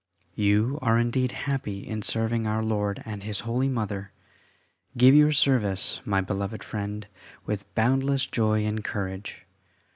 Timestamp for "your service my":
5.13-6.21